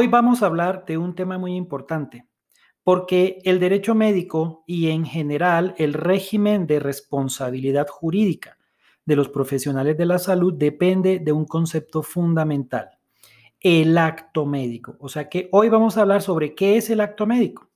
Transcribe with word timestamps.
hoy 0.00 0.06
vamos 0.06 0.42
a 0.42 0.46
hablar 0.46 0.86
de 0.86 0.96
un 0.96 1.14
tema 1.14 1.36
muy 1.36 1.54
importante, 1.54 2.24
porque 2.82 3.36
el 3.44 3.60
derecho 3.60 3.94
médico 3.94 4.64
y 4.66 4.88
en 4.88 5.04
general 5.04 5.74
el 5.76 5.92
régimen 5.92 6.66
de 6.66 6.80
responsabilidad 6.80 7.86
jurídica 7.86 8.56
de 9.04 9.16
los 9.16 9.28
profesionales 9.28 9.98
de 9.98 10.06
la 10.06 10.18
salud 10.18 10.54
depende 10.54 11.18
de 11.18 11.32
un 11.32 11.44
concepto 11.44 12.02
fundamental, 12.02 12.88
el 13.60 13.98
acto 13.98 14.46
médico. 14.46 14.96
O 15.00 15.10
sea 15.10 15.28
que 15.28 15.50
hoy 15.52 15.68
vamos 15.68 15.98
a 15.98 16.00
hablar 16.00 16.22
sobre 16.22 16.54
qué 16.54 16.78
es 16.78 16.88
el 16.88 17.02
acto 17.02 17.26
médico. 17.26 17.68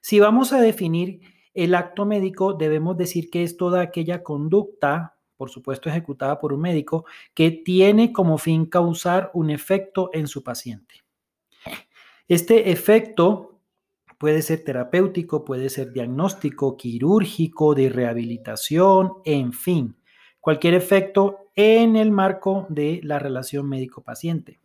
Si 0.00 0.20
vamos 0.20 0.52
a 0.52 0.60
definir 0.60 1.22
el 1.54 1.74
acto 1.74 2.06
médico, 2.06 2.52
debemos 2.54 2.96
decir 2.96 3.30
que 3.30 3.42
es 3.42 3.56
toda 3.56 3.80
aquella 3.80 4.22
conducta, 4.22 5.16
por 5.36 5.50
supuesto 5.50 5.88
ejecutada 5.88 6.38
por 6.38 6.52
un 6.52 6.60
médico, 6.60 7.04
que 7.34 7.50
tiene 7.50 8.12
como 8.12 8.38
fin 8.38 8.66
causar 8.66 9.32
un 9.34 9.50
efecto 9.50 10.08
en 10.12 10.28
su 10.28 10.44
paciente. 10.44 11.02
Este 12.28 12.70
efecto 12.70 13.60
puede 14.18 14.42
ser 14.42 14.64
terapéutico, 14.64 15.44
puede 15.44 15.68
ser 15.68 15.92
diagnóstico, 15.92 16.76
quirúrgico, 16.76 17.74
de 17.74 17.88
rehabilitación, 17.88 19.14
en 19.24 19.52
fin, 19.52 19.96
cualquier 20.40 20.74
efecto 20.74 21.50
en 21.54 21.96
el 21.96 22.10
marco 22.10 22.66
de 22.68 23.00
la 23.02 23.18
relación 23.18 23.68
médico-paciente. 23.68 24.60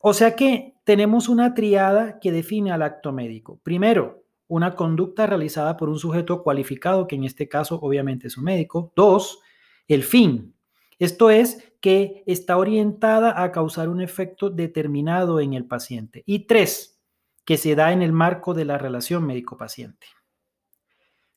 O 0.00 0.14
sea 0.14 0.36
que 0.36 0.74
tenemos 0.84 1.28
una 1.28 1.54
triada 1.54 2.20
que 2.20 2.30
define 2.30 2.70
al 2.70 2.82
acto 2.82 3.12
médico. 3.12 3.58
Primero, 3.62 4.22
una 4.46 4.74
conducta 4.74 5.26
realizada 5.26 5.76
por 5.76 5.88
un 5.88 5.98
sujeto 5.98 6.42
cualificado, 6.42 7.06
que 7.06 7.16
en 7.16 7.24
este 7.24 7.48
caso 7.48 7.78
obviamente 7.82 8.28
es 8.28 8.38
un 8.38 8.44
médico. 8.44 8.92
Dos, 8.96 9.40
el 9.88 10.04
fin. 10.04 10.54
Esto 10.98 11.30
es 11.30 11.72
que 11.80 12.24
está 12.26 12.56
orientada 12.56 13.42
a 13.42 13.52
causar 13.52 13.88
un 13.88 14.00
efecto 14.00 14.50
determinado 14.50 15.40
en 15.40 15.54
el 15.54 15.64
paciente. 15.64 16.24
Y 16.26 16.46
tres, 16.46 17.00
que 17.44 17.56
se 17.56 17.74
da 17.74 17.92
en 17.92 18.02
el 18.02 18.12
marco 18.12 18.52
de 18.52 18.64
la 18.64 18.78
relación 18.78 19.24
médico-paciente. 19.24 20.06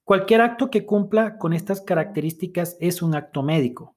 Cualquier 0.04 0.42
acto 0.42 0.70
que 0.70 0.86
cumpla 0.86 1.38
con 1.38 1.54
estas 1.54 1.80
características 1.80 2.76
es 2.80 3.02
un 3.02 3.16
acto 3.16 3.44
médico. 3.44 3.96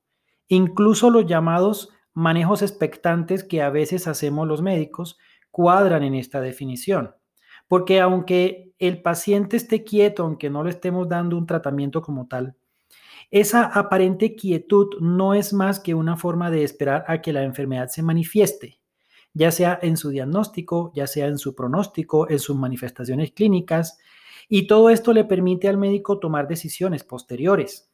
Incluso 0.49 1.11
los 1.11 1.27
llamados 1.27 1.89
manejos 2.13 2.63
expectantes 2.63 3.43
que 3.43 3.63
a 3.63 3.71
veces 3.71 4.07
hacemos 4.07 4.47
los 4.47 4.63
médicos 4.63 5.19
cuadran 5.51 6.03
en 6.03 6.15
esta 6.15 6.41
definición. 6.41 7.15
Porque 7.67 8.01
aunque 8.01 8.75
el 8.79 9.03
paciente 9.03 9.57
esté 9.57 9.83
quieto, 9.83 10.23
aunque 10.23 10.51
no 10.51 10.63
le 10.63 10.71
estemos 10.71 11.09
dando 11.09 11.37
un 11.37 11.47
tratamiento 11.47 12.03
como 12.03 12.29
tal, 12.29 12.57
esa 13.31 13.65
aparente 13.65 14.35
quietud 14.35 14.99
no 15.01 15.35
es 15.35 15.53
más 15.53 15.81
que 15.81 15.95
una 15.95 16.17
forma 16.17 16.51
de 16.51 16.65
esperar 16.65 17.05
a 17.09 17.21
que 17.21 17.33
la 17.33 17.43
enfermedad 17.43 17.89
se 17.89 18.03
manifieste, 18.03 18.79
ya 19.33 19.51
sea 19.51 19.79
en 19.83 19.97
su 19.97 20.11
diagnóstico, 20.11 20.93
ya 20.95 21.07
sea 21.07 21.27
en 21.27 21.39
su 21.39 21.55
pronóstico, 21.55 22.31
en 22.31 22.39
sus 22.39 22.57
manifestaciones 22.57 23.33
clínicas, 23.33 23.99
y 24.49 24.67
todo 24.67 24.91
esto 24.91 25.13
le 25.13 25.25
permite 25.25 25.69
al 25.69 25.79
médico 25.79 26.19
tomar 26.19 26.47
decisiones 26.47 27.05
posteriores. 27.05 27.91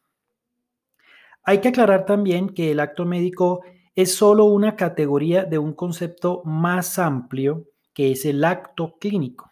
Hay 1.43 1.61
que 1.61 1.69
aclarar 1.69 2.05
también 2.07 2.51
que 2.51 2.71
el 2.71 2.81
acto 2.81 3.05
médico 3.05 3.63
es 3.95 4.15
solo 4.15 4.45
una 4.45 4.77
categoría 4.77 5.45
de 5.45 5.59
un 5.59 5.73
concepto 5.73 6.43
más 6.45 6.99
amplio 6.99 7.67
que 7.95 8.13
es 8.13 8.25
el 8.25 8.45
acto 8.45 8.97
clínico. 8.99 9.51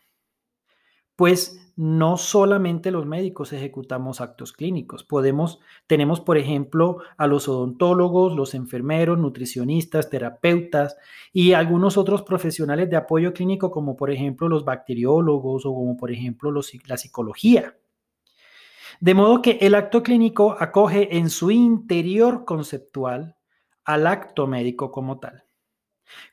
Pues 1.16 1.67
no 1.78 2.16
solamente 2.16 2.90
los 2.90 3.06
médicos 3.06 3.52
ejecutamos 3.52 4.20
actos 4.20 4.52
clínicos. 4.52 5.04
Podemos, 5.04 5.60
tenemos, 5.86 6.20
por 6.20 6.36
ejemplo, 6.36 6.98
a 7.16 7.28
los 7.28 7.48
odontólogos, 7.48 8.34
los 8.34 8.54
enfermeros, 8.54 9.16
nutricionistas, 9.16 10.10
terapeutas 10.10 10.96
y 11.32 11.52
algunos 11.52 11.96
otros 11.96 12.22
profesionales 12.22 12.90
de 12.90 12.96
apoyo 12.96 13.32
clínico, 13.32 13.70
como 13.70 13.94
por 13.94 14.10
ejemplo 14.10 14.48
los 14.48 14.64
bacteriólogos 14.64 15.66
o 15.66 15.72
como 15.72 15.96
por 15.96 16.10
ejemplo 16.10 16.50
la 16.50 16.96
psicología. 16.96 17.76
De 18.98 19.14
modo 19.14 19.40
que 19.40 19.58
el 19.60 19.76
acto 19.76 20.02
clínico 20.02 20.56
acoge 20.58 21.16
en 21.16 21.30
su 21.30 21.52
interior 21.52 22.44
conceptual 22.44 23.36
al 23.84 24.08
acto 24.08 24.48
médico 24.48 24.90
como 24.90 25.20
tal. 25.20 25.44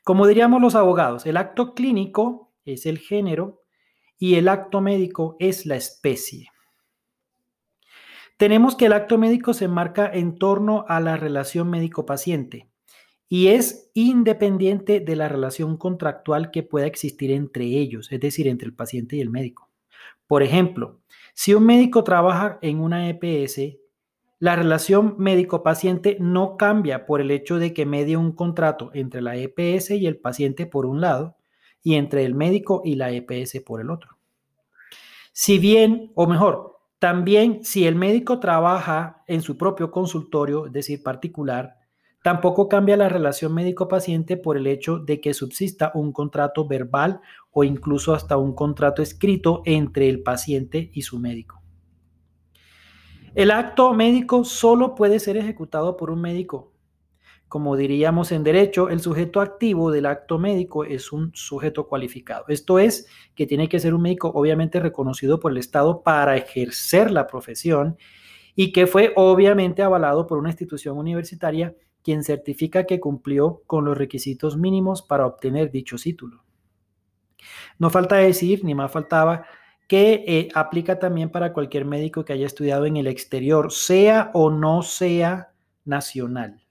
Como 0.02 0.26
diríamos 0.26 0.60
los 0.60 0.74
abogados, 0.74 1.24
el 1.24 1.36
acto 1.36 1.72
clínico 1.72 2.52
es 2.64 2.84
el 2.84 2.98
género 2.98 3.62
y 4.18 4.36
el 4.36 4.48
acto 4.48 4.80
médico 4.80 5.36
es 5.38 5.66
la 5.66 5.76
especie. 5.76 6.50
Tenemos 8.36 8.76
que 8.76 8.86
el 8.86 8.92
acto 8.92 9.16
médico 9.16 9.54
se 9.54 9.64
enmarca 9.64 10.10
en 10.12 10.38
torno 10.38 10.84
a 10.88 11.00
la 11.00 11.16
relación 11.16 11.70
médico-paciente 11.70 12.68
y 13.28 13.48
es 13.48 13.90
independiente 13.94 15.00
de 15.00 15.16
la 15.16 15.28
relación 15.28 15.76
contractual 15.76 16.50
que 16.50 16.62
pueda 16.62 16.86
existir 16.86 17.30
entre 17.30 17.64
ellos, 17.64 18.12
es 18.12 18.20
decir, 18.20 18.46
entre 18.46 18.66
el 18.66 18.74
paciente 18.74 19.16
y 19.16 19.20
el 19.20 19.30
médico. 19.30 19.70
Por 20.26 20.42
ejemplo, 20.42 21.00
si 21.34 21.54
un 21.54 21.64
médico 21.64 22.04
trabaja 22.04 22.58
en 22.62 22.80
una 22.80 23.08
EPS, 23.08 23.78
la 24.38 24.54
relación 24.54 25.14
médico-paciente 25.18 26.18
no 26.20 26.58
cambia 26.58 27.06
por 27.06 27.22
el 27.22 27.30
hecho 27.30 27.58
de 27.58 27.72
que 27.72 27.86
medie 27.86 28.18
un 28.18 28.32
contrato 28.32 28.90
entre 28.92 29.22
la 29.22 29.36
EPS 29.36 29.92
y 29.92 30.06
el 30.06 30.18
paciente 30.18 30.66
por 30.66 30.84
un 30.84 31.00
lado 31.00 31.35
y 31.86 31.94
entre 31.94 32.24
el 32.24 32.34
médico 32.34 32.82
y 32.84 32.96
la 32.96 33.12
EPS 33.12 33.60
por 33.64 33.80
el 33.80 33.90
otro. 33.90 34.18
Si 35.32 35.60
bien, 35.60 36.10
o 36.16 36.26
mejor, 36.26 36.80
también 36.98 37.62
si 37.62 37.86
el 37.86 37.94
médico 37.94 38.40
trabaja 38.40 39.22
en 39.28 39.40
su 39.40 39.56
propio 39.56 39.92
consultorio, 39.92 40.66
es 40.66 40.72
decir, 40.72 41.04
particular, 41.04 41.76
tampoco 42.24 42.68
cambia 42.68 42.96
la 42.96 43.08
relación 43.08 43.54
médico-paciente 43.54 44.36
por 44.36 44.56
el 44.56 44.66
hecho 44.66 44.98
de 44.98 45.20
que 45.20 45.32
subsista 45.32 45.92
un 45.94 46.10
contrato 46.10 46.66
verbal 46.66 47.20
o 47.52 47.62
incluso 47.62 48.14
hasta 48.14 48.36
un 48.36 48.52
contrato 48.52 49.00
escrito 49.00 49.62
entre 49.64 50.08
el 50.08 50.24
paciente 50.24 50.90
y 50.92 51.02
su 51.02 51.20
médico. 51.20 51.62
El 53.36 53.52
acto 53.52 53.94
médico 53.94 54.42
solo 54.42 54.96
puede 54.96 55.20
ser 55.20 55.36
ejecutado 55.36 55.96
por 55.96 56.10
un 56.10 56.20
médico 56.20 56.72
como 57.48 57.76
diríamos 57.76 58.32
en 58.32 58.42
derecho, 58.42 58.88
el 58.88 59.00
sujeto 59.00 59.40
activo 59.40 59.90
del 59.90 60.06
acto 60.06 60.38
médico 60.38 60.84
es 60.84 61.12
un 61.12 61.30
sujeto 61.34 61.86
cualificado. 61.86 62.44
Esto 62.48 62.78
es 62.78 63.06
que 63.34 63.46
tiene 63.46 63.68
que 63.68 63.78
ser 63.78 63.94
un 63.94 64.02
médico 64.02 64.32
obviamente 64.34 64.80
reconocido 64.80 65.38
por 65.38 65.52
el 65.52 65.58
Estado 65.58 66.02
para 66.02 66.36
ejercer 66.36 67.10
la 67.10 67.26
profesión 67.26 67.96
y 68.56 68.72
que 68.72 68.86
fue 68.86 69.12
obviamente 69.14 69.82
avalado 69.82 70.26
por 70.26 70.38
una 70.38 70.50
institución 70.50 70.98
universitaria 70.98 71.74
quien 72.02 72.24
certifica 72.24 72.84
que 72.84 73.00
cumplió 73.00 73.62
con 73.66 73.84
los 73.84 73.96
requisitos 73.96 74.56
mínimos 74.56 75.02
para 75.02 75.26
obtener 75.26 75.70
dicho 75.70 75.96
título. 75.96 76.44
No 77.78 77.90
falta 77.90 78.16
decir, 78.16 78.64
ni 78.64 78.74
más 78.74 78.90
faltaba, 78.90 79.44
que 79.88 80.24
eh, 80.26 80.48
aplica 80.54 80.98
también 80.98 81.30
para 81.30 81.52
cualquier 81.52 81.84
médico 81.84 82.24
que 82.24 82.32
haya 82.32 82.46
estudiado 82.46 82.86
en 82.86 82.96
el 82.96 83.06
exterior, 83.06 83.72
sea 83.72 84.30
o 84.34 84.50
no 84.50 84.82
sea 84.82 85.52
nacional. 85.84 86.65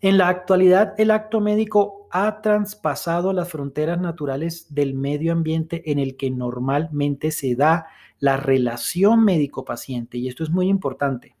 En 0.00 0.18
la 0.18 0.28
actualidad, 0.28 0.94
el 0.98 1.10
acto 1.10 1.40
médico 1.40 2.08
ha 2.10 2.42
traspasado 2.42 3.32
las 3.32 3.48
fronteras 3.48 4.00
naturales 4.00 4.72
del 4.74 4.94
medio 4.94 5.32
ambiente 5.32 5.90
en 5.90 5.98
el 5.98 6.16
que 6.16 6.30
normalmente 6.30 7.30
se 7.30 7.56
da 7.56 7.86
la 8.20 8.36
relación 8.36 9.24
médico-paciente, 9.24 10.18
y 10.18 10.28
esto 10.28 10.44
es 10.44 10.50
muy 10.50 10.68
importante. 10.68 11.36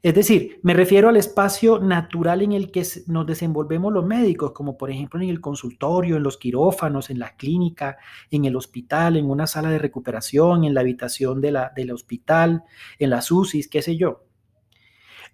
Es 0.00 0.14
decir, 0.14 0.60
me 0.62 0.74
refiero 0.74 1.08
al 1.08 1.16
espacio 1.16 1.80
natural 1.80 2.42
en 2.42 2.52
el 2.52 2.70
que 2.70 2.86
nos 3.08 3.26
desenvolvemos 3.26 3.92
los 3.92 4.04
médicos, 4.06 4.52
como 4.52 4.78
por 4.78 4.90
ejemplo 4.90 5.20
en 5.20 5.28
el 5.28 5.40
consultorio, 5.40 6.16
en 6.16 6.22
los 6.22 6.38
quirófanos, 6.38 7.10
en 7.10 7.18
la 7.18 7.34
clínica, 7.34 7.98
en 8.30 8.44
el 8.44 8.54
hospital, 8.54 9.16
en 9.16 9.28
una 9.28 9.48
sala 9.48 9.70
de 9.70 9.78
recuperación, 9.78 10.64
en 10.64 10.74
la 10.74 10.82
habitación 10.82 11.40
de 11.40 11.50
la, 11.50 11.72
del 11.74 11.90
hospital, 11.90 12.62
en 13.00 13.10
las 13.10 13.32
UCIs, 13.32 13.66
qué 13.66 13.82
sé 13.82 13.96
yo. 13.96 14.27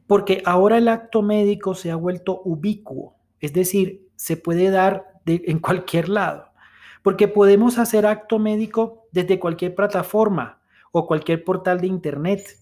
Porque 0.06 0.42
ahora 0.44 0.78
el 0.78 0.88
acto 0.88 1.22
médico 1.22 1.74
se 1.74 1.90
ha 1.90 1.96
vuelto 1.96 2.42
ubicuo, 2.44 3.16
es 3.40 3.52
decir, 3.52 4.08
se 4.16 4.36
puede 4.36 4.70
dar 4.70 5.20
en 5.26 5.58
cualquier 5.58 6.08
lado, 6.08 6.48
porque 7.02 7.28
podemos 7.28 7.78
hacer 7.78 8.06
acto 8.06 8.38
médico 8.38 9.06
desde 9.12 9.38
cualquier 9.38 9.74
plataforma 9.74 10.60
o 10.92 11.06
cualquier 11.06 11.44
portal 11.44 11.80
de 11.80 11.86
Internet. 11.86 12.58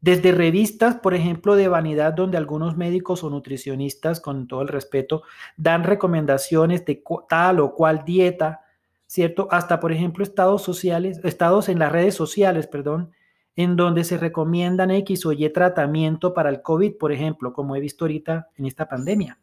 Desde 0.00 0.30
revistas, 0.30 0.94
por 0.96 1.14
ejemplo, 1.14 1.56
de 1.56 1.66
vanidad, 1.66 2.12
donde 2.12 2.38
algunos 2.38 2.76
médicos 2.76 3.24
o 3.24 3.30
nutricionistas, 3.30 4.20
con 4.20 4.46
todo 4.46 4.62
el 4.62 4.68
respeto, 4.68 5.22
dan 5.56 5.82
recomendaciones 5.82 6.84
de 6.84 7.02
tal 7.28 7.58
o 7.58 7.74
cual 7.74 8.04
dieta, 8.04 8.60
¿cierto? 9.06 9.48
Hasta, 9.50 9.80
por 9.80 9.90
ejemplo, 9.90 10.22
estados 10.22 10.62
sociales, 10.62 11.20
estados 11.24 11.68
en 11.68 11.80
las 11.80 11.90
redes 11.90 12.14
sociales, 12.14 12.68
perdón, 12.68 13.10
en 13.58 13.74
donde 13.74 14.04
se 14.04 14.18
recomiendan 14.18 14.92
X 14.92 15.26
o 15.26 15.32
Y 15.32 15.50
tratamiento 15.50 16.32
para 16.32 16.48
el 16.48 16.62
COVID, 16.62 16.96
por 16.96 17.10
ejemplo, 17.10 17.52
como 17.52 17.74
he 17.74 17.80
visto 17.80 18.04
ahorita 18.04 18.50
en 18.54 18.66
esta 18.66 18.88
pandemia. 18.88 19.40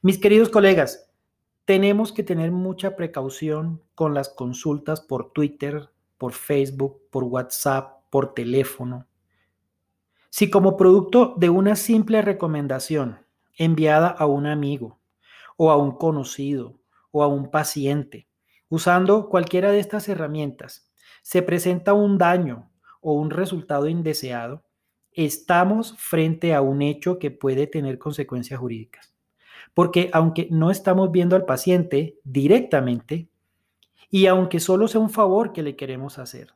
Mis 0.00 0.16
queridos 0.16 0.48
colegas, 0.48 1.12
tenemos 1.66 2.10
que 2.10 2.22
tener 2.22 2.52
mucha 2.52 2.96
precaución 2.96 3.82
con 3.94 4.14
las 4.14 4.30
consultas 4.30 5.02
por 5.02 5.30
Twitter, 5.32 5.90
por 6.16 6.32
Facebook, 6.32 7.02
por 7.10 7.24
WhatsApp, 7.24 8.00
por 8.08 8.32
teléfono. 8.32 9.06
Si 10.30 10.48
como 10.48 10.78
producto 10.78 11.34
de 11.36 11.50
una 11.50 11.76
simple 11.76 12.22
recomendación 12.22 13.18
enviada 13.58 14.08
a 14.08 14.24
un 14.24 14.46
amigo 14.46 14.98
o 15.58 15.70
a 15.70 15.76
un 15.76 15.98
conocido 15.98 16.80
o 17.10 17.22
a 17.22 17.26
un 17.26 17.50
paciente. 17.50 18.26
Usando 18.70 19.28
cualquiera 19.28 19.70
de 19.70 19.80
estas 19.80 20.08
herramientas, 20.08 20.90
se 21.20 21.42
presenta 21.42 21.92
un 21.92 22.16
daño 22.16 22.69
o 23.00 23.14
un 23.14 23.30
resultado 23.30 23.88
indeseado, 23.88 24.62
estamos 25.12 25.94
frente 25.98 26.54
a 26.54 26.60
un 26.60 26.82
hecho 26.82 27.18
que 27.18 27.30
puede 27.30 27.66
tener 27.66 27.98
consecuencias 27.98 28.60
jurídicas. 28.60 29.14
Porque 29.74 30.10
aunque 30.12 30.48
no 30.50 30.70
estamos 30.70 31.10
viendo 31.10 31.36
al 31.36 31.44
paciente 31.44 32.18
directamente, 32.24 33.28
y 34.10 34.26
aunque 34.26 34.60
solo 34.60 34.88
sea 34.88 35.00
un 35.00 35.10
favor 35.10 35.52
que 35.52 35.62
le 35.62 35.76
queremos 35.76 36.18
hacer, 36.18 36.54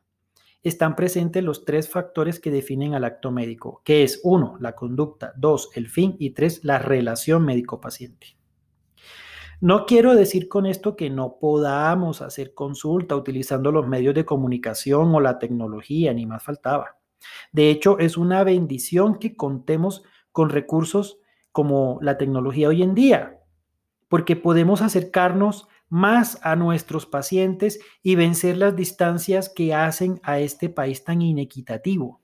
están 0.61 0.95
presentes 0.95 1.43
los 1.43 1.63
tres 1.63 1.89
factores 1.89 2.39
que 2.39 2.51
definen 2.51 2.95
al 2.95 3.05
acto 3.05 3.31
médico, 3.31 3.81
que 3.85 4.03
es 4.03 4.19
uno, 4.23 4.57
la 4.59 4.73
conducta, 4.73 5.31
dos, 5.37 5.69
el 5.75 5.87
fin 5.87 6.15
y 6.19 6.31
tres, 6.31 6.63
la 6.63 6.79
relación 6.79 7.45
médico-paciente. 7.45 8.35
No 9.65 9.87
quiero 9.87 10.13
decir 10.13 10.47
con 10.47 10.67
esto 10.67 10.95
que 10.95 11.09
no 11.09 11.39
podamos 11.39 12.21
hacer 12.21 12.53
consulta 12.53 13.15
utilizando 13.15 13.71
los 13.71 13.87
medios 13.87 14.13
de 14.13 14.23
comunicación 14.23 15.15
o 15.15 15.19
la 15.19 15.39
tecnología, 15.39 16.13
ni 16.13 16.27
más 16.27 16.43
faltaba. 16.43 16.99
De 17.51 17.71
hecho, 17.71 17.97
es 17.97 18.15
una 18.15 18.43
bendición 18.43 19.17
que 19.17 19.35
contemos 19.35 20.03
con 20.31 20.51
recursos 20.51 21.17
como 21.51 21.97
la 22.03 22.19
tecnología 22.19 22.67
hoy 22.67 22.83
en 22.83 22.93
día, 22.93 23.39
porque 24.07 24.35
podemos 24.35 24.83
acercarnos 24.83 25.67
más 25.89 26.37
a 26.43 26.55
nuestros 26.55 27.07
pacientes 27.07 27.79
y 28.03 28.13
vencer 28.13 28.57
las 28.57 28.75
distancias 28.75 29.49
que 29.49 29.73
hacen 29.73 30.19
a 30.21 30.37
este 30.37 30.69
país 30.69 31.03
tan 31.03 31.23
inequitativo. 31.23 32.21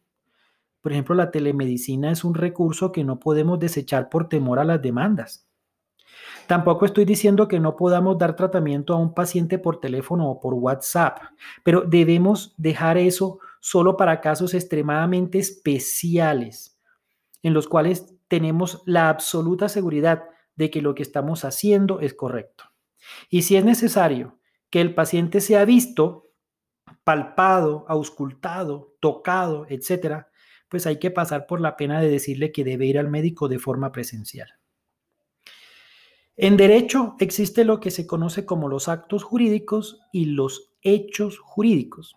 Por 0.79 0.91
ejemplo, 0.91 1.15
la 1.15 1.31
telemedicina 1.31 2.11
es 2.11 2.23
un 2.23 2.35
recurso 2.35 2.91
que 2.91 3.03
no 3.03 3.17
podemos 3.17 3.57
desechar 3.57 4.09
por 4.09 4.29
temor 4.29 4.59
a 4.59 4.63
las 4.63 4.79
demandas. 4.79 5.50
Tampoco 6.47 6.85
estoy 6.85 7.05
diciendo 7.05 7.47
que 7.47 7.59
no 7.59 7.75
podamos 7.75 8.17
dar 8.17 8.35
tratamiento 8.35 8.93
a 8.93 8.97
un 8.97 9.13
paciente 9.13 9.57
por 9.57 9.79
teléfono 9.79 10.29
o 10.29 10.39
por 10.39 10.53
WhatsApp, 10.53 11.19
pero 11.63 11.81
debemos 11.81 12.53
dejar 12.57 12.97
eso 12.97 13.39
solo 13.59 13.95
para 13.95 14.21
casos 14.21 14.53
extremadamente 14.53 15.39
especiales, 15.39 16.79
en 17.43 17.53
los 17.53 17.67
cuales 17.67 18.15
tenemos 18.27 18.81
la 18.85 19.09
absoluta 19.09 19.69
seguridad 19.69 20.23
de 20.55 20.69
que 20.69 20.81
lo 20.81 20.95
que 20.95 21.03
estamos 21.03 21.45
haciendo 21.45 21.99
es 21.99 22.13
correcto. 22.13 22.65
Y 23.29 23.44
si 23.44 23.55
es 23.55 23.65
necesario 23.65 24.39
que 24.69 24.81
el 24.81 24.94
paciente 24.94 25.41
sea 25.41 25.65
visto, 25.65 26.31
palpado, 27.03 27.85
auscultado, 27.87 28.95
tocado, 28.99 29.65
etcétera, 29.69 30.29
pues 30.69 30.87
hay 30.87 30.99
que 30.99 31.11
pasar 31.11 31.47
por 31.47 31.59
la 31.59 31.75
pena 31.75 31.99
de 31.99 32.09
decirle 32.09 32.51
que 32.51 32.63
debe 32.63 32.85
ir 32.85 32.97
al 32.97 33.09
médico 33.09 33.47
de 33.47 33.59
forma 33.59 33.91
presencial. 33.91 34.60
En 36.43 36.57
derecho 36.57 37.15
existe 37.19 37.63
lo 37.65 37.79
que 37.79 37.91
se 37.91 38.07
conoce 38.07 38.47
como 38.47 38.67
los 38.67 38.89
actos 38.89 39.23
jurídicos 39.23 40.01
y 40.11 40.25
los 40.25 40.73
hechos 40.81 41.38
jurídicos. 41.38 42.15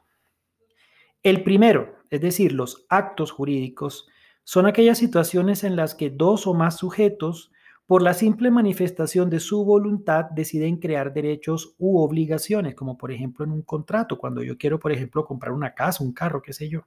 El 1.22 1.44
primero, 1.44 1.96
es 2.08 2.22
decir, 2.22 2.52
los 2.52 2.86
actos 2.88 3.30
jurídicos, 3.30 4.08
son 4.42 4.64
aquellas 4.64 4.96
situaciones 4.96 5.62
en 5.62 5.76
las 5.76 5.94
que 5.94 6.08
dos 6.08 6.46
o 6.46 6.54
más 6.54 6.78
sujetos, 6.78 7.52
por 7.84 8.00
la 8.00 8.14
simple 8.14 8.50
manifestación 8.50 9.28
de 9.28 9.40
su 9.40 9.62
voluntad, 9.62 10.24
deciden 10.30 10.78
crear 10.78 11.12
derechos 11.12 11.74
u 11.76 11.98
obligaciones, 11.98 12.74
como 12.74 12.96
por 12.96 13.12
ejemplo 13.12 13.44
en 13.44 13.52
un 13.52 13.60
contrato, 13.60 14.16
cuando 14.16 14.42
yo 14.42 14.56
quiero, 14.56 14.80
por 14.80 14.90
ejemplo, 14.90 15.26
comprar 15.26 15.52
una 15.52 15.74
casa, 15.74 16.02
un 16.02 16.14
carro, 16.14 16.40
qué 16.40 16.54
sé 16.54 16.70
yo. 16.70 16.86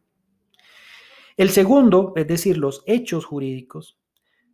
El 1.38 1.52
segundo, 1.52 2.14
es 2.16 2.26
decir, 2.26 2.58
los 2.58 2.82
hechos 2.88 3.26
jurídicos, 3.26 4.00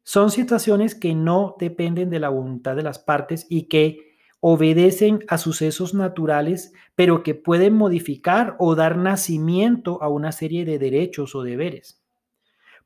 son 0.04 0.32
situaciones 0.32 0.96
que 0.96 1.16
no 1.16 1.56
dependen 1.60 2.10
de 2.10 2.20
la 2.20 2.30
voluntad 2.30 2.76
de 2.76 2.84
las 2.84 3.00
partes 3.00 3.48
y 3.50 3.64
que 3.64 4.14
obedecen 4.42 5.24
a 5.30 5.38
sucesos 5.38 5.94
naturales, 5.94 6.74
pero 6.96 7.24
que 7.24 7.34
pueden 7.34 7.74
modificar 7.74 8.58
o 8.60 8.76
dar 8.76 8.98
nacimiento 8.98 10.04
a 10.04 10.10
una 10.10 10.34
serie 10.34 10.66
de 10.66 10.80
derechos 10.80 11.34
o 11.34 11.44
deberes. 11.44 12.04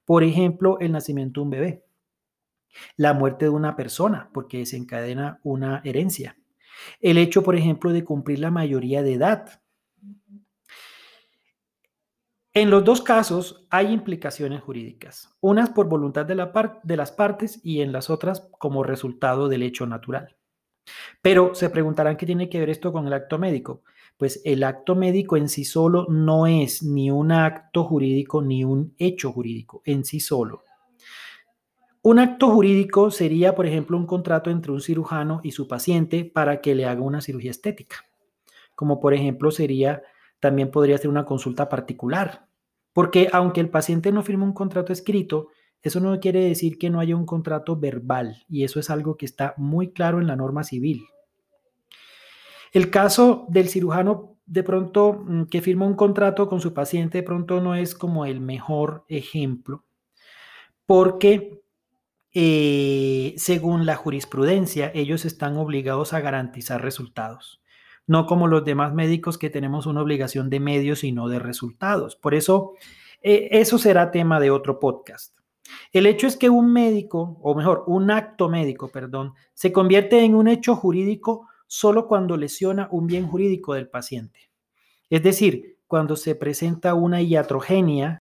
Por 0.05 0.23
ejemplo, 0.23 0.79
el 0.79 0.91
nacimiento 0.91 1.41
de 1.41 1.43
un 1.43 1.49
bebé, 1.49 1.83
la 2.95 3.13
muerte 3.13 3.45
de 3.45 3.49
una 3.49 3.75
persona, 3.75 4.29
porque 4.33 4.59
desencadena 4.59 5.39
una 5.41 5.81
herencia, 5.83 6.37
el 7.01 7.17
hecho, 7.17 7.41
por 7.41 7.55
ejemplo, 7.55 7.91
de 7.91 8.03
cumplir 8.03 8.37
la 8.37 8.51
mayoría 8.51 9.01
de 9.01 9.13
edad, 9.13 9.61
en 12.61 12.69
los 12.69 12.83
dos 12.83 13.01
casos 13.01 13.65
hay 13.69 13.91
implicaciones 13.91 14.61
jurídicas, 14.61 15.35
unas 15.41 15.69
por 15.69 15.87
voluntad 15.87 16.25
de, 16.25 16.35
la 16.35 16.79
de, 16.83 16.97
las 16.97 17.11
partes 17.11 17.59
y 17.63 17.81
en 17.81 17.91
las 17.91 18.09
otras 18.09 18.49
como 18.57 18.83
resultado 18.83 19.47
del 19.47 19.63
hecho 19.63 19.85
natural. 19.85 20.35
Pero 21.21 21.53
se 21.53 21.69
preguntarán 21.69 22.17
qué 22.17 22.25
tiene 22.25 22.49
que 22.49 22.59
ver 22.59 22.69
esto 22.69 22.91
con 22.91 23.05
el 23.07 23.13
acto 23.13 23.37
médico. 23.37 23.83
Pues 24.17 24.41
el 24.45 24.63
acto 24.63 24.95
médico 24.95 25.37
en 25.37 25.49
sí 25.49 25.65
solo 25.65 26.07
no 26.09 26.47
es 26.47 26.81
ni 26.81 27.11
un 27.11 27.31
acto 27.31 27.83
jurídico 27.83 28.41
ni 28.41 28.63
un 28.63 28.95
hecho 28.97 29.31
jurídico 29.31 29.81
en 29.85 30.05
sí 30.05 30.19
solo. 30.19 30.63
Un 32.01 32.19
acto 32.19 32.49
jurídico 32.49 33.11
sería, 33.11 33.53
por 33.53 33.65
ejemplo, 33.65 33.97
un 33.97 34.07
contrato 34.07 34.49
entre 34.49 34.71
un 34.71 34.81
cirujano 34.81 35.41
y 35.43 35.51
su 35.51 35.67
paciente 35.67 36.23
para 36.23 36.61
que 36.61 36.73
le 36.73 36.85
haga 36.85 37.01
una 37.01 37.21
cirugía 37.21 37.51
estética, 37.51 37.97
como 38.75 38.99
por 38.99 39.13
ejemplo 39.13 39.51
sería, 39.51 40.01
también 40.39 40.71
podría 40.71 40.97
ser 40.97 41.09
una 41.09 41.25
consulta 41.25 41.69
particular, 41.69 42.47
porque 42.93 43.29
aunque 43.31 43.61
el 43.61 43.69
paciente 43.69 44.11
no 44.11 44.23
firme 44.23 44.43
un 44.43 44.53
contrato 44.53 44.93
escrito, 44.93 45.49
eso 45.81 45.99
no 45.99 46.19
quiere 46.19 46.41
decir 46.41 46.77
que 46.77 46.89
no 46.89 46.99
haya 46.99 47.15
un 47.15 47.25
contrato 47.25 47.75
verbal 47.75 48.43
y 48.49 48.63
eso 48.63 48.79
es 48.79 48.89
algo 48.89 49.15
que 49.17 49.25
está 49.25 49.53
muy 49.57 49.91
claro 49.91 50.19
en 50.19 50.27
la 50.27 50.35
norma 50.35 50.63
civil. 50.63 51.05
El 52.73 52.89
caso 52.89 53.45
del 53.49 53.69
cirujano 53.69 54.37
de 54.45 54.63
pronto 54.63 55.13
mm, 55.13 55.43
que 55.45 55.61
firma 55.61 55.85
un 55.85 55.95
contrato 55.95 56.49
con 56.49 56.61
su 56.61 56.73
paciente 56.73 57.19
de 57.19 57.23
pronto 57.23 57.61
no 57.61 57.75
es 57.75 57.93
como 57.93 58.25
el 58.25 58.39
mejor 58.39 59.05
ejemplo 59.09 59.83
porque 60.85 61.61
eh, 62.33 63.35
según 63.37 63.85
la 63.85 63.95
jurisprudencia 63.95 64.91
ellos 64.95 65.25
están 65.25 65.57
obligados 65.57 66.13
a 66.13 66.21
garantizar 66.21 66.81
resultados 66.81 67.61
no 68.07 68.25
como 68.25 68.47
los 68.47 68.65
demás 68.65 68.93
médicos 68.93 69.37
que 69.37 69.49
tenemos 69.49 69.85
una 69.85 70.01
obligación 70.01 70.49
de 70.49 70.59
medios 70.59 71.03
y 71.03 71.11
no 71.11 71.27
de 71.27 71.39
resultados. 71.39 72.15
Por 72.15 72.33
eso, 72.33 72.73
eh, 73.21 73.49
eso 73.51 73.77
será 73.77 74.11
tema 74.11 74.39
de 74.39 74.49
otro 74.49 74.79
podcast. 74.79 75.37
El 75.91 76.05
hecho 76.05 76.27
es 76.27 76.37
que 76.37 76.49
un 76.49 76.71
médico, 76.71 77.37
o 77.41 77.53
mejor, 77.53 77.83
un 77.87 78.09
acto 78.09 78.49
médico, 78.49 78.87
perdón, 78.89 79.33
se 79.53 79.71
convierte 79.71 80.23
en 80.23 80.35
un 80.35 80.47
hecho 80.47 80.75
jurídico 80.75 81.47
solo 81.67 82.07
cuando 82.07 82.37
lesiona 82.37 82.87
un 82.91 83.07
bien 83.07 83.27
jurídico 83.27 83.73
del 83.73 83.89
paciente. 83.89 84.49
Es 85.09 85.21
decir, 85.23 85.77
cuando 85.87 86.15
se 86.15 86.35
presenta 86.35 86.93
una 86.93 87.21
iatrogenia 87.21 88.23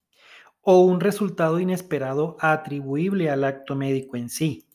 o 0.60 0.80
un 0.80 1.00
resultado 1.00 1.58
inesperado 1.58 2.36
atribuible 2.40 3.30
al 3.30 3.42
acto 3.44 3.74
médico 3.74 4.16
en 4.16 4.28
sí, 4.28 4.68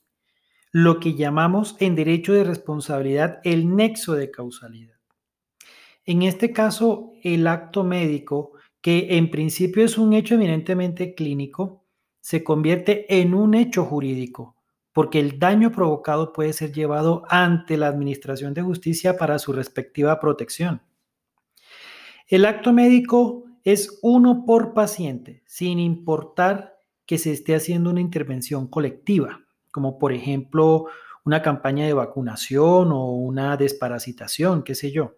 lo 0.72 1.00
que 1.00 1.16
llamamos 1.16 1.76
en 1.80 1.96
derecho 1.96 2.34
de 2.34 2.44
responsabilidad 2.44 3.40
el 3.44 3.74
nexo 3.76 4.14
de 4.14 4.32
causalidad. 4.32 4.97
En 6.08 6.22
este 6.22 6.54
caso, 6.54 7.12
el 7.22 7.46
acto 7.48 7.84
médico, 7.84 8.54
que 8.80 9.18
en 9.18 9.30
principio 9.30 9.84
es 9.84 9.98
un 9.98 10.14
hecho 10.14 10.36
eminentemente 10.36 11.14
clínico, 11.14 11.84
se 12.22 12.46
convierte 12.46 13.20
en 13.20 13.34
un 13.34 13.54
hecho 13.54 13.84
jurídico, 13.84 14.56
porque 14.94 15.20
el 15.20 15.38
daño 15.38 15.70
provocado 15.70 16.32
puede 16.32 16.54
ser 16.54 16.72
llevado 16.72 17.24
ante 17.28 17.76
la 17.76 17.88
Administración 17.88 18.54
de 18.54 18.62
Justicia 18.62 19.18
para 19.18 19.38
su 19.38 19.52
respectiva 19.52 20.18
protección. 20.22 20.82
El 22.30 22.46
acto 22.46 22.72
médico 22.72 23.44
es 23.66 24.00
uno 24.02 24.46
por 24.46 24.74
paciente, 24.74 25.44
sin 25.46 25.78
importar 25.78 26.80
que 27.06 27.18
se 27.18 27.34
esté 27.34 27.54
haciendo 27.54 27.90
una 27.90 28.00
intervención 28.00 28.68
colectiva, 28.68 29.42
como 29.72 30.00
por 30.00 30.14
ejemplo 30.14 30.86
una 31.26 31.42
campaña 31.42 31.86
de 31.86 31.94
vacunación 31.94 32.94
o 32.94 33.12
una 33.12 33.58
desparasitación, 33.58 34.64
qué 34.64 34.74
sé 34.74 34.94
yo 34.94 35.18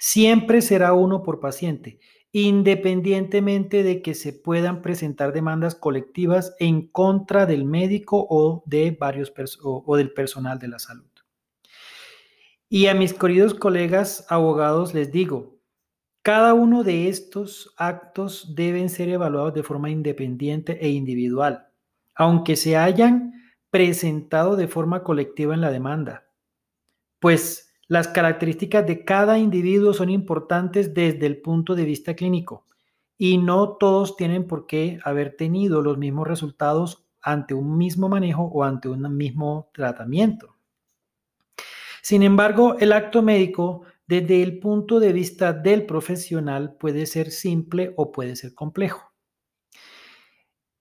siempre 0.00 0.62
será 0.62 0.94
uno 0.94 1.22
por 1.22 1.40
paciente, 1.40 2.00
independientemente 2.32 3.82
de 3.82 4.00
que 4.00 4.14
se 4.14 4.32
puedan 4.32 4.80
presentar 4.80 5.32
demandas 5.32 5.74
colectivas 5.74 6.56
en 6.58 6.88
contra 6.88 7.44
del 7.44 7.66
médico 7.66 8.26
o, 8.28 8.64
de 8.66 8.96
varios 8.98 9.32
o 9.62 9.96
del 9.96 10.12
personal 10.12 10.58
de 10.58 10.68
la 10.68 10.78
salud. 10.78 11.04
Y 12.68 12.86
a 12.86 12.94
mis 12.94 13.12
queridos 13.12 13.52
colegas 13.52 14.24
abogados 14.30 14.94
les 14.94 15.12
digo, 15.12 15.58
cada 16.22 16.54
uno 16.54 16.82
de 16.82 17.08
estos 17.08 17.74
actos 17.76 18.54
deben 18.54 18.88
ser 18.88 19.10
evaluados 19.10 19.54
de 19.54 19.62
forma 19.62 19.90
independiente 19.90 20.78
e 20.80 20.88
individual, 20.88 21.68
aunque 22.14 22.56
se 22.56 22.76
hayan 22.76 23.34
presentado 23.68 24.56
de 24.56 24.66
forma 24.66 25.02
colectiva 25.02 25.52
en 25.52 25.60
la 25.60 25.70
demanda. 25.70 26.26
Pues 27.18 27.69
las 27.90 28.06
características 28.06 28.86
de 28.86 29.04
cada 29.04 29.36
individuo 29.36 29.92
son 29.92 30.10
importantes 30.10 30.94
desde 30.94 31.26
el 31.26 31.40
punto 31.40 31.74
de 31.74 31.84
vista 31.84 32.14
clínico 32.14 32.64
y 33.18 33.36
no 33.36 33.78
todos 33.78 34.14
tienen 34.16 34.46
por 34.46 34.68
qué 34.68 35.00
haber 35.02 35.34
tenido 35.36 35.82
los 35.82 35.98
mismos 35.98 36.28
resultados 36.28 37.04
ante 37.20 37.52
un 37.52 37.76
mismo 37.76 38.08
manejo 38.08 38.44
o 38.44 38.62
ante 38.62 38.88
un 38.88 39.16
mismo 39.16 39.72
tratamiento. 39.74 40.54
Sin 42.00 42.22
embargo, 42.22 42.76
el 42.78 42.92
acto 42.92 43.22
médico 43.22 43.82
desde 44.06 44.40
el 44.40 44.60
punto 44.60 45.00
de 45.00 45.12
vista 45.12 45.52
del 45.52 45.84
profesional 45.84 46.76
puede 46.76 47.06
ser 47.06 47.32
simple 47.32 47.92
o 47.96 48.12
puede 48.12 48.36
ser 48.36 48.54
complejo. 48.54 49.10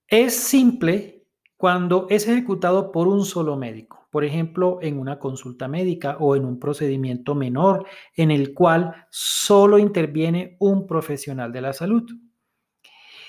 Es 0.07 0.35
simple 0.35 1.25
cuando 1.57 2.05
es 2.11 2.27
ejecutado 2.27 2.91
por 2.91 3.07
un 3.07 3.25
solo 3.25 3.57
médico, 3.57 3.98
por 4.09 4.25
ejemplo, 4.25 4.79
en 4.81 4.97
una 4.97 5.19
consulta 5.19 5.67
médica 5.67 6.17
o 6.19 6.35
en 6.35 6.45
un 6.45 6.59
procedimiento 6.59 7.35
menor 7.35 7.85
en 8.15 8.31
el 8.31 8.53
cual 8.53 9.05
solo 9.09 9.77
interviene 9.77 10.57
un 10.59 10.87
profesional 10.87 11.51
de 11.51 11.61
la 11.61 11.73
salud. 11.73 12.09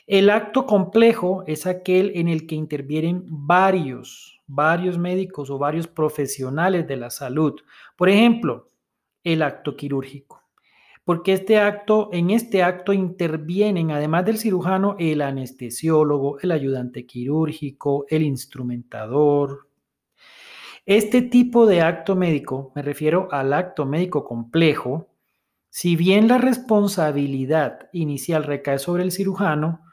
El 0.06 0.30
acto 0.30 0.66
complejo 0.66 1.44
es 1.46 1.66
aquel 1.66 2.12
en 2.16 2.28
el 2.28 2.46
que 2.46 2.56
intervienen 2.56 3.24
varios, 3.28 4.40
varios 4.46 4.98
médicos 4.98 5.50
o 5.50 5.58
varios 5.58 5.86
profesionales 5.86 6.88
de 6.88 6.96
la 6.96 7.10
salud. 7.10 7.60
Por 7.96 8.08
ejemplo, 8.08 8.68
el 9.22 9.42
acto 9.42 9.76
quirúrgico. 9.76 10.42
Porque 11.04 11.32
este 11.32 11.58
acto, 11.58 12.10
en 12.12 12.30
este 12.30 12.62
acto 12.62 12.92
intervienen, 12.92 13.90
además 13.90 14.24
del 14.24 14.38
cirujano, 14.38 14.96
el 14.98 15.22
anestesiólogo, 15.22 16.38
el 16.40 16.52
ayudante 16.52 17.06
quirúrgico, 17.06 18.04
el 18.08 18.22
instrumentador. 18.22 19.69
Este 20.86 21.22
tipo 21.22 21.66
de 21.66 21.82
acto 21.82 22.16
médico, 22.16 22.72
me 22.74 22.82
refiero 22.82 23.28
al 23.30 23.52
acto 23.52 23.86
médico 23.86 24.24
complejo, 24.24 25.08
si 25.68 25.94
bien 25.94 26.26
la 26.26 26.38
responsabilidad 26.38 27.88
inicial 27.92 28.44
recae 28.44 28.78
sobre 28.78 29.04
el 29.04 29.12
cirujano, 29.12 29.84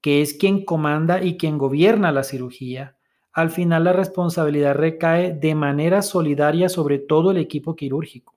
que 0.00 0.22
es 0.22 0.34
quien 0.34 0.64
comanda 0.64 1.22
y 1.22 1.36
quien 1.36 1.58
gobierna 1.58 2.10
la 2.10 2.24
cirugía, 2.24 2.96
al 3.32 3.50
final 3.50 3.84
la 3.84 3.92
responsabilidad 3.92 4.74
recae 4.74 5.32
de 5.32 5.54
manera 5.54 6.02
solidaria 6.02 6.68
sobre 6.68 6.98
todo 6.98 7.30
el 7.30 7.36
equipo 7.36 7.76
quirúrgico. 7.76 8.34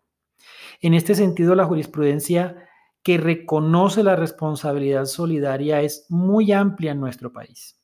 En 0.82 0.94
este 0.94 1.16
sentido, 1.16 1.56
la 1.56 1.66
jurisprudencia 1.66 2.68
que 3.02 3.18
reconoce 3.18 4.04
la 4.04 4.16
responsabilidad 4.16 5.06
solidaria 5.06 5.82
es 5.82 6.06
muy 6.10 6.52
amplia 6.52 6.92
en 6.92 7.00
nuestro 7.00 7.32
país. 7.34 7.83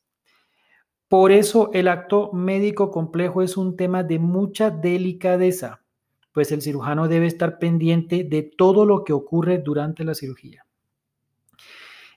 Por 1.10 1.32
eso 1.32 1.72
el 1.72 1.88
acto 1.88 2.30
médico 2.32 2.92
complejo 2.92 3.42
es 3.42 3.56
un 3.56 3.76
tema 3.76 4.04
de 4.04 4.20
mucha 4.20 4.70
delicadeza, 4.70 5.82
pues 6.30 6.52
el 6.52 6.62
cirujano 6.62 7.08
debe 7.08 7.26
estar 7.26 7.58
pendiente 7.58 8.22
de 8.22 8.44
todo 8.44 8.86
lo 8.86 9.02
que 9.02 9.12
ocurre 9.12 9.58
durante 9.58 10.04
la 10.04 10.14
cirugía. 10.14 10.64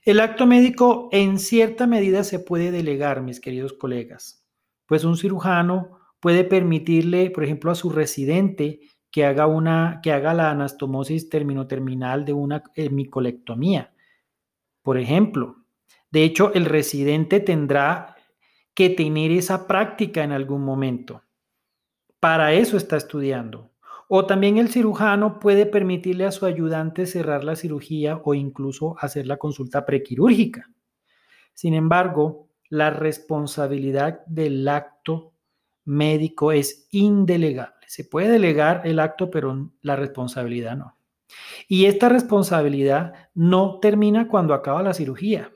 El 0.04 0.20
acto 0.20 0.46
médico 0.46 1.08
en 1.10 1.40
cierta 1.40 1.88
medida 1.88 2.22
se 2.22 2.38
puede 2.38 2.70
delegar, 2.70 3.20
mis 3.20 3.40
queridos 3.40 3.72
colegas, 3.72 4.46
pues 4.86 5.02
un 5.02 5.16
cirujano 5.16 5.98
puede 6.20 6.44
permitirle, 6.44 7.30
por 7.30 7.42
ejemplo, 7.42 7.72
a 7.72 7.74
su 7.74 7.90
residente 7.90 8.78
que 9.10 9.24
haga, 9.24 9.48
una, 9.48 9.98
que 10.04 10.12
haga 10.12 10.34
la 10.34 10.52
anastomosis 10.52 11.28
terminal 11.28 12.24
de 12.24 12.32
una 12.32 12.62
hemicolectomía. 12.76 13.92
Por 14.82 14.98
ejemplo, 14.98 15.64
de 16.12 16.22
hecho, 16.22 16.54
el 16.54 16.66
residente 16.66 17.40
tendrá 17.40 18.13
que 18.74 18.90
tener 18.90 19.30
esa 19.30 19.66
práctica 19.66 20.22
en 20.24 20.32
algún 20.32 20.64
momento. 20.64 21.22
Para 22.20 22.52
eso 22.52 22.76
está 22.76 22.96
estudiando. 22.96 23.70
O 24.08 24.26
también 24.26 24.58
el 24.58 24.68
cirujano 24.68 25.38
puede 25.38 25.66
permitirle 25.66 26.26
a 26.26 26.32
su 26.32 26.46
ayudante 26.46 27.06
cerrar 27.06 27.44
la 27.44 27.56
cirugía 27.56 28.20
o 28.24 28.34
incluso 28.34 28.96
hacer 28.98 29.26
la 29.26 29.38
consulta 29.38 29.86
prequirúrgica. 29.86 30.70
Sin 31.54 31.74
embargo, 31.74 32.48
la 32.68 32.90
responsabilidad 32.90 34.24
del 34.26 34.66
acto 34.68 35.32
médico 35.84 36.52
es 36.52 36.88
indelegable. 36.90 37.86
Se 37.86 38.04
puede 38.04 38.28
delegar 38.28 38.82
el 38.84 38.98
acto, 38.98 39.30
pero 39.30 39.70
la 39.82 39.96
responsabilidad 39.96 40.76
no. 40.76 40.96
Y 41.68 41.86
esta 41.86 42.08
responsabilidad 42.08 43.14
no 43.34 43.78
termina 43.80 44.28
cuando 44.28 44.54
acaba 44.54 44.82
la 44.82 44.94
cirugía. 44.94 45.53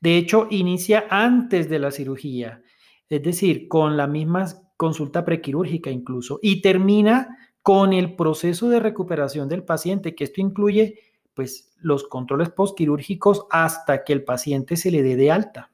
De 0.00 0.16
hecho, 0.16 0.46
inicia 0.50 1.06
antes 1.10 1.68
de 1.68 1.78
la 1.78 1.90
cirugía, 1.90 2.62
es 3.08 3.22
decir, 3.22 3.68
con 3.68 3.96
la 3.96 4.06
misma 4.06 4.46
consulta 4.76 5.24
prequirúrgica 5.24 5.90
incluso, 5.90 6.38
y 6.42 6.62
termina 6.62 7.36
con 7.62 7.92
el 7.92 8.16
proceso 8.16 8.68
de 8.70 8.80
recuperación 8.80 9.48
del 9.48 9.64
paciente, 9.64 10.14
que 10.14 10.24
esto 10.24 10.40
incluye 10.40 10.98
pues 11.34 11.72
los 11.76 12.04
controles 12.08 12.50
postquirúrgicos 12.50 13.46
hasta 13.50 14.04
que 14.04 14.12
el 14.12 14.24
paciente 14.24 14.76
se 14.76 14.90
le 14.90 15.02
dé 15.02 15.16
de 15.16 15.30
alta. 15.30 15.70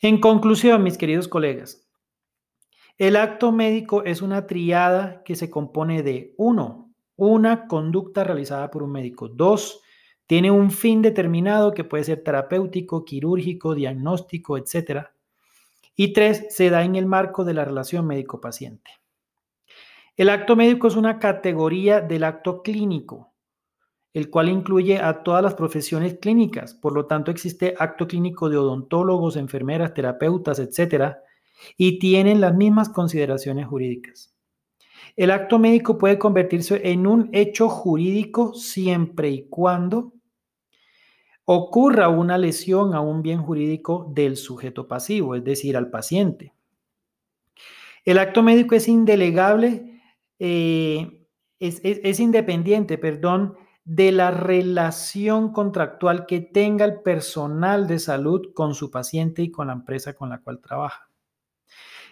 En 0.00 0.20
conclusión, 0.20 0.82
mis 0.82 0.98
queridos 0.98 1.28
colegas, 1.28 1.86
el 2.98 3.16
acto 3.16 3.52
médico 3.52 4.04
es 4.04 4.22
una 4.22 4.46
triada 4.46 5.22
que 5.22 5.36
se 5.36 5.50
compone 5.50 6.02
de, 6.02 6.34
uno, 6.38 6.94
una 7.16 7.66
conducta 7.66 8.24
realizada 8.24 8.70
por 8.70 8.82
un 8.82 8.92
médico. 8.92 9.28
Dos, 9.28 9.82
tiene 10.26 10.50
un 10.50 10.70
fin 10.70 11.02
determinado 11.02 11.72
que 11.72 11.84
puede 11.84 12.04
ser 12.04 12.22
terapéutico, 12.22 13.04
quirúrgico, 13.04 13.74
diagnóstico, 13.74 14.56
etc. 14.58 15.06
Y 15.94 16.12
tres, 16.12 16.46
se 16.50 16.68
da 16.70 16.84
en 16.84 16.96
el 16.96 17.06
marco 17.06 17.44
de 17.44 17.54
la 17.54 17.64
relación 17.64 18.06
médico-paciente. 18.06 18.90
El 20.16 20.30
acto 20.30 20.56
médico 20.56 20.88
es 20.88 20.96
una 20.96 21.18
categoría 21.18 22.00
del 22.00 22.24
acto 22.24 22.62
clínico, 22.62 23.34
el 24.14 24.30
cual 24.30 24.48
incluye 24.48 24.98
a 24.98 25.22
todas 25.22 25.42
las 25.42 25.54
profesiones 25.54 26.18
clínicas. 26.18 26.74
Por 26.74 26.94
lo 26.94 27.06
tanto, 27.06 27.30
existe 27.30 27.74
acto 27.78 28.08
clínico 28.08 28.48
de 28.48 28.56
odontólogos, 28.56 29.36
enfermeras, 29.36 29.94
terapeutas, 29.94 30.58
etcétera, 30.58 31.22
y 31.76 31.98
tienen 31.98 32.40
las 32.40 32.54
mismas 32.54 32.88
consideraciones 32.88 33.66
jurídicas. 33.66 34.34
El 35.16 35.30
acto 35.30 35.58
médico 35.58 35.98
puede 35.98 36.18
convertirse 36.18 36.90
en 36.90 37.06
un 37.06 37.30
hecho 37.32 37.68
jurídico 37.68 38.54
siempre 38.54 39.30
y 39.30 39.48
cuando 39.48 40.12
ocurra 41.46 42.08
una 42.08 42.36
lesión 42.36 42.92
a 42.92 43.00
un 43.00 43.22
bien 43.22 43.40
jurídico 43.40 44.10
del 44.12 44.36
sujeto 44.36 44.86
pasivo, 44.88 45.34
es 45.34 45.44
decir, 45.44 45.76
al 45.76 45.90
paciente. 45.90 46.52
El 48.04 48.18
acto 48.18 48.42
médico 48.42 48.74
es 48.74 48.88
indelegable, 48.88 50.02
eh, 50.38 51.26
es, 51.58 51.80
es 51.82 52.20
independiente, 52.20 52.98
perdón, 52.98 53.56
de 53.84 54.10
la 54.10 54.32
relación 54.32 55.52
contractual 55.52 56.26
que 56.26 56.40
tenga 56.40 56.84
el 56.84 57.00
personal 57.02 57.86
de 57.86 58.00
salud 58.00 58.52
con 58.52 58.74
su 58.74 58.90
paciente 58.90 59.42
y 59.42 59.52
con 59.52 59.68
la 59.68 59.74
empresa 59.74 60.14
con 60.14 60.28
la 60.28 60.40
cual 60.40 60.60
trabaja. 60.60 61.08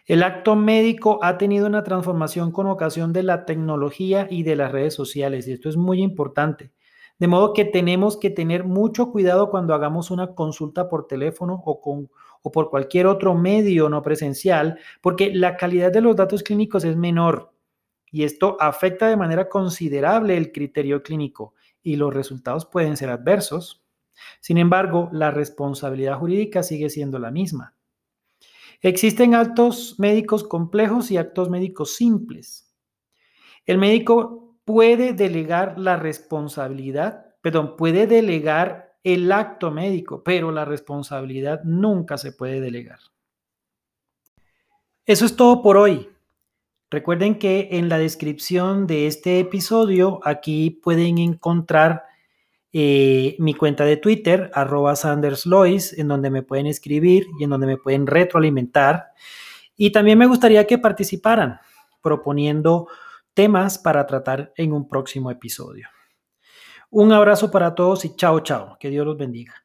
El 0.06 0.22
acto 0.22 0.54
médico 0.54 1.18
ha 1.22 1.38
tenido 1.38 1.66
una 1.66 1.82
transformación 1.82 2.52
con 2.52 2.68
ocasión 2.68 3.12
de 3.12 3.24
la 3.24 3.44
tecnología 3.44 4.28
y 4.30 4.44
de 4.44 4.54
las 4.54 4.70
redes 4.70 4.94
sociales, 4.94 5.48
y 5.48 5.52
esto 5.52 5.68
es 5.68 5.76
muy 5.76 6.02
importante. 6.02 6.70
De 7.18 7.28
modo 7.28 7.52
que 7.52 7.64
tenemos 7.64 8.16
que 8.16 8.30
tener 8.30 8.64
mucho 8.64 9.10
cuidado 9.12 9.50
cuando 9.50 9.74
hagamos 9.74 10.10
una 10.10 10.34
consulta 10.34 10.88
por 10.88 11.06
teléfono 11.06 11.62
o, 11.64 11.80
con, 11.80 12.10
o 12.42 12.50
por 12.50 12.70
cualquier 12.70 13.06
otro 13.06 13.34
medio 13.34 13.88
no 13.88 14.02
presencial, 14.02 14.78
porque 15.00 15.32
la 15.34 15.56
calidad 15.56 15.92
de 15.92 16.00
los 16.00 16.16
datos 16.16 16.42
clínicos 16.42 16.84
es 16.84 16.96
menor 16.96 17.54
y 18.14 18.22
esto 18.22 18.56
afecta 18.60 19.08
de 19.08 19.16
manera 19.16 19.48
considerable 19.48 20.36
el 20.36 20.52
criterio 20.52 21.02
clínico 21.02 21.54
y 21.82 21.96
los 21.96 22.14
resultados 22.14 22.64
pueden 22.64 22.96
ser 22.96 23.10
adversos. 23.10 23.84
Sin 24.40 24.58
embargo, 24.58 25.08
la 25.12 25.32
responsabilidad 25.32 26.18
jurídica 26.18 26.62
sigue 26.62 26.90
siendo 26.90 27.18
la 27.18 27.32
misma. 27.32 27.74
Existen 28.80 29.34
actos 29.34 29.96
médicos 29.98 30.44
complejos 30.44 31.10
y 31.10 31.16
actos 31.16 31.50
médicos 31.50 31.96
simples. 31.96 32.72
El 33.66 33.78
médico 33.78 34.43
puede 34.64 35.12
delegar 35.12 35.78
la 35.78 35.96
responsabilidad, 35.96 37.34
perdón, 37.40 37.76
puede 37.76 38.06
delegar 38.06 38.94
el 39.02 39.30
acto 39.32 39.70
médico, 39.70 40.22
pero 40.24 40.50
la 40.50 40.64
responsabilidad 40.64 41.62
nunca 41.64 42.16
se 42.16 42.32
puede 42.32 42.60
delegar. 42.60 42.98
Eso 45.06 45.26
es 45.26 45.36
todo 45.36 45.60
por 45.60 45.76
hoy. 45.76 46.08
Recuerden 46.90 47.38
que 47.38 47.68
en 47.72 47.88
la 47.88 47.98
descripción 47.98 48.86
de 48.86 49.06
este 49.06 49.40
episodio 49.40 50.20
aquí 50.24 50.70
pueden 50.70 51.18
encontrar 51.18 52.04
eh, 52.72 53.36
mi 53.38 53.52
cuenta 53.52 53.84
de 53.84 53.98
Twitter, 53.98 54.50
arroba 54.54 54.96
sanderslois, 54.96 55.92
en 55.98 56.08
donde 56.08 56.30
me 56.30 56.42
pueden 56.42 56.66
escribir 56.66 57.26
y 57.38 57.44
en 57.44 57.50
donde 57.50 57.66
me 57.66 57.76
pueden 57.76 58.06
retroalimentar. 58.06 59.08
Y 59.76 59.92
también 59.92 60.18
me 60.18 60.26
gustaría 60.26 60.66
que 60.66 60.78
participaran 60.78 61.60
proponiendo 62.00 62.88
temas 63.34 63.78
para 63.78 64.06
tratar 64.06 64.52
en 64.56 64.72
un 64.72 64.88
próximo 64.88 65.30
episodio. 65.30 65.88
Un 66.90 67.12
abrazo 67.12 67.50
para 67.50 67.74
todos 67.74 68.04
y 68.04 68.14
chao, 68.16 68.40
chao. 68.40 68.76
Que 68.78 68.88
Dios 68.88 69.04
los 69.04 69.16
bendiga. 69.16 69.63